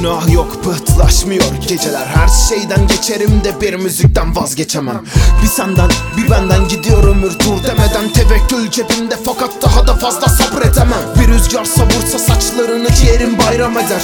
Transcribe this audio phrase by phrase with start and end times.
[0.00, 1.44] Günah yok pıhtılaşmıyor.
[1.68, 5.00] Geceler Her şeyden geçerim de bir müzikten vazgeçemem.
[5.42, 9.16] Bir senden bir benden gidiyor ömür dur demeden Tevekkül cebimde.
[9.24, 11.02] Fakat daha da fazla sabredemem.
[11.20, 14.02] Bir rüzgar savursa saçlarını ciğerim bayram eder.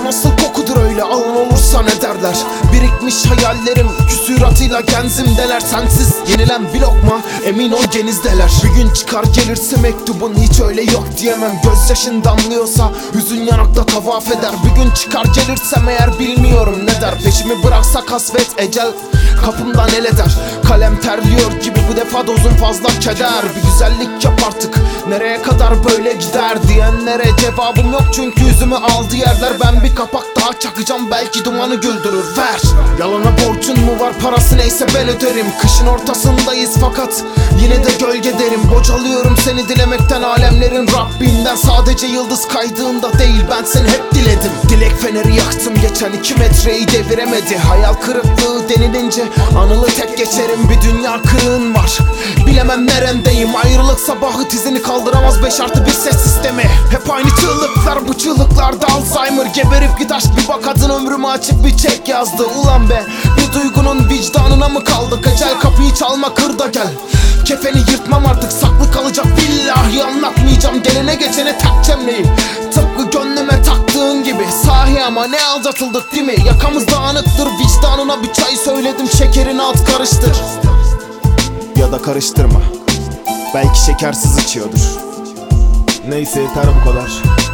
[0.00, 2.36] O nasıl kokudur öyle alan olursa ne derler?
[2.72, 5.60] Birikmiş hayallerim küsüratıyla genzimdeler.
[5.60, 8.50] Sensiz yenilen bir lokma emin ol genizdeler.
[8.64, 11.60] Bir gün çıkar gelirse mektubun hiç öyle yok diyemem.
[11.64, 14.52] Gözyaşın damlıyorsa hüzün yanakta tavaf eder.
[14.64, 17.22] Bir gün çıkar gelirsem eğer bilmiyorum ne der.
[17.24, 18.88] Peşimi bıraksa kasvet ecel
[19.44, 20.36] kapımdan el eder
[20.68, 23.42] Kalem terliyor gibi bu defa dozun fazla keder.
[23.56, 24.74] Bir güzellik yap artık
[25.08, 28.04] nereye kadar böyle gider Diyenlere cevabım yok.
[28.14, 31.10] Çünkü yüzümü aldı yerler Ben bir kapak daha çakacağım.
[31.10, 32.60] Belki dumanı güldürür ver.
[33.00, 35.46] Yalana borcun mu var parası neyse ben öderim.
[35.62, 37.24] Kışın ortasındayız fakat
[37.62, 38.70] yine de gölge derim.
[38.74, 41.56] Bocalıyorum seni dilemekten alemlerin Rabbinden.
[41.56, 44.14] Sadece yıldız kaydığında değil ben seni hep
[44.88, 47.56] Dilek feneri yaktım geçen iki metreyi deviremedi.
[47.56, 49.22] Hayal kırıklığı denilince
[49.58, 50.68] anılı tek geçerim.
[50.68, 51.98] Bir dünya kırığın var.
[52.46, 55.42] Bilemem nerendeyim ayrılık sabahı tizini kaldıramaz.
[55.44, 56.62] Beş artı bir ses sistemi.
[56.62, 58.08] Hep aynı çığlıklar.
[58.08, 62.46] Bu çığlıklarda Alzheimer Geberip aşk bir bak kadın ömrümü açıp bir çek yazdı.
[62.46, 63.02] Ulan be
[63.36, 65.26] bir duygunun vicdanına mı kaldık?
[65.34, 66.88] Ecel kapıyı çalma kır da gel.
[67.44, 68.52] Kefeni yırtmam artık.
[68.52, 69.26] Saklı kalacak.
[69.26, 70.82] Billahi anlatmayacağım.
[70.82, 72.26] Gelene geçene tak cemleyi
[75.08, 76.34] ama ne aldatıldık değil mi?
[76.46, 80.36] Yakamız dağınıktır vicdanına bir çay söyledim Şekerini at karıştır.
[81.76, 82.60] Ya da karıştırma.
[83.54, 84.80] Belki şekersiz içiyordur.
[86.08, 87.10] Neyse yeter bu kadar.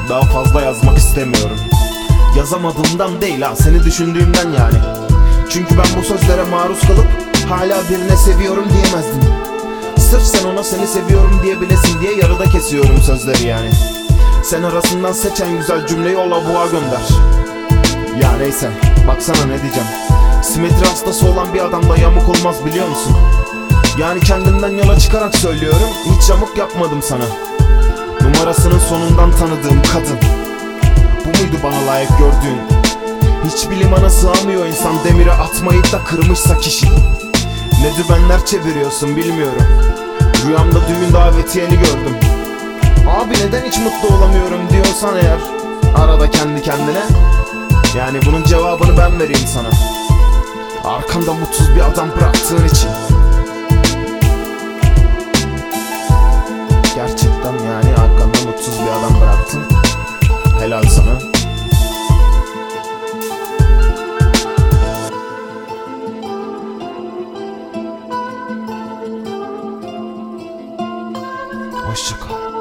[0.09, 1.61] Daha fazla yazmak istemiyorum.
[2.37, 4.79] Yazamadığımdan değil ha seni düşündüğümden yani.
[5.51, 7.07] Çünkü ben bu sözlere maruz kalıp
[7.49, 9.35] Hala birine seviyorum diyemezdim.
[10.11, 13.71] Sırf sen ona seni seviyorum diyebilesin diye yarıda kesiyorum sözleri yani
[14.45, 17.09] Sen arasından seçen güzel cümleyi o lavuğa gönder.
[18.23, 18.71] Ya neyse
[19.09, 19.89] baksana ne diyeceğim.
[20.43, 23.17] Simetri hastası olan bir adamla yamuk olmaz biliyor musun?
[23.99, 27.25] Yani kendimden yola çıkarak söylüyorum Hiç yamuk yapmadım sana.
[28.21, 30.19] Numarasının sonundan tanıdığım kadın.
[31.25, 32.61] Bu muydu bana layık gördüğün?
[33.45, 36.87] Hiçbir limana sığamıyor insan demiri atmayı da kırmışsa kişi.
[37.83, 39.67] Ne dübenler çeviriyorsun bilmiyorum.
[40.47, 42.34] Rüyamda düğün davetiyeni gördüm
[43.09, 45.65] Abi neden hiç mutlu olamıyorum diyorsan eğer
[45.97, 47.03] Arada kendi kendine.
[47.97, 49.71] Yani bunun cevabını ben vereyim sana.
[50.85, 52.91] Arkanda mutsuz bir adam bıraktığın için.
[56.95, 59.63] Gerçekten yani arkanda mutsuz bir adam bıraktın.
[60.61, 61.19] Helal sana.
[71.87, 72.54] Hoşçakal